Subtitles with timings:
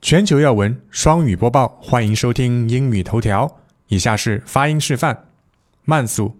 [0.00, 3.60] 全球要闻双语播报，欢迎收听英语头条。
[3.88, 5.24] 以下是发音示范，
[5.84, 6.36] 慢速。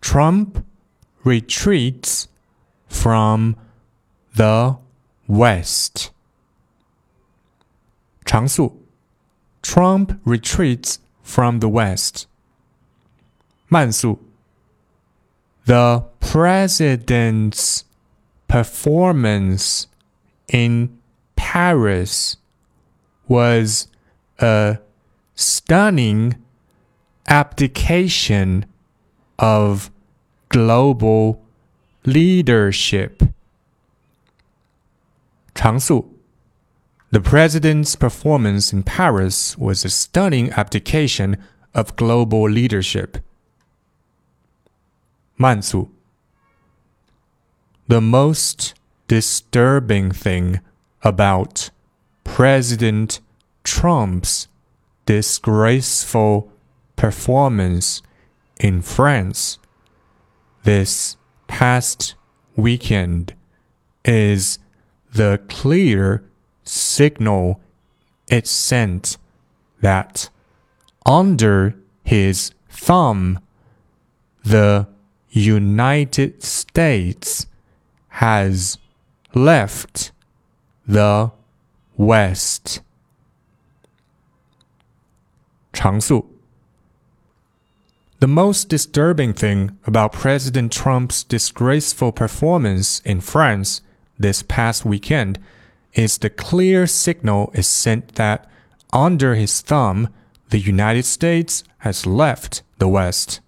[0.00, 0.62] Trump
[1.24, 2.24] retreats
[2.88, 3.54] from
[4.34, 4.78] the
[5.26, 6.10] West。
[8.24, 8.86] 长速。
[9.62, 12.24] Trump retreats from the West。
[13.68, 14.20] 慢速。
[15.66, 17.82] The president's
[18.48, 19.84] performance
[20.48, 20.98] in
[21.55, 22.35] Paris
[23.29, 23.87] was
[24.39, 24.77] a
[25.35, 26.35] stunning
[27.27, 28.65] abdication
[29.39, 29.89] of
[30.49, 31.41] global
[32.05, 33.23] leadership.
[35.53, 36.13] 常速,
[37.11, 41.37] the president's performance in Paris was a stunning abdication
[41.73, 43.19] of global leadership.
[45.37, 45.89] 慢速,
[47.87, 48.73] the most
[49.07, 50.59] disturbing thing
[51.05, 51.69] about
[52.23, 53.21] President
[53.63, 54.47] Trump's
[55.05, 56.51] disgraceful
[56.95, 58.01] performance
[58.59, 59.59] in France
[60.63, 61.15] this
[61.47, 62.15] past
[62.55, 63.35] weekend
[64.03, 64.57] is
[65.13, 66.23] the clear
[66.63, 67.61] signal
[68.27, 69.17] it sent
[69.81, 70.29] that
[71.05, 73.39] under his thumb,
[74.43, 74.87] the
[75.29, 77.45] United States
[78.09, 78.79] has
[79.35, 80.11] left
[80.86, 81.30] the
[81.96, 82.80] West.
[85.72, 86.26] 常速
[88.18, 93.80] The most disturbing thing about President Trump's disgraceful performance in France
[94.18, 95.38] this past weekend
[95.94, 98.46] is the clear signal it sent that
[98.92, 100.08] under his thumb,
[100.50, 103.40] the United States has left the West.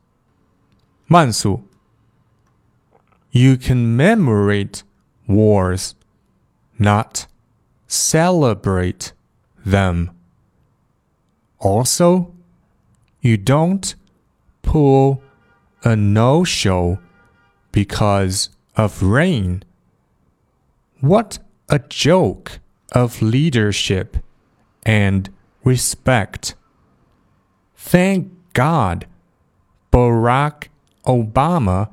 [1.06, 1.64] 慢速
[3.30, 4.82] You commemorate
[5.26, 5.94] wars,
[6.79, 7.27] not
[7.87, 9.13] celebrate
[9.65, 10.11] them.
[11.59, 12.33] Also,
[13.21, 13.95] you don't
[14.61, 15.21] pull
[15.83, 16.99] a no show
[17.71, 19.63] because of rain.
[20.99, 22.59] What a joke
[22.91, 24.17] of leadership
[24.83, 25.29] and
[25.63, 26.55] respect.
[27.75, 29.05] Thank God
[29.91, 30.67] Barack
[31.05, 31.89] Obama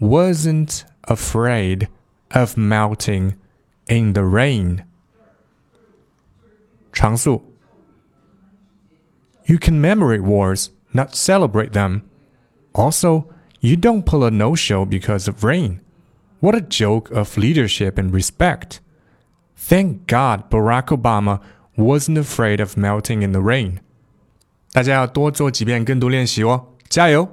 [0.00, 1.88] wasn't afraid
[2.30, 3.36] of melting
[3.87, 4.83] in the rain.
[6.91, 7.41] 常速
[9.45, 12.01] You commemorate wars, not celebrate them.
[12.73, 13.25] Also,
[13.59, 15.79] you don't pull a no-show because of rain.
[16.39, 18.79] What a joke of leadership and respect.
[19.57, 21.39] Thank God Barack Obama
[21.77, 23.79] wasn't afraid of melting in the rain.
[24.71, 27.29] 大家要多做几遍跟读练习哦，加油！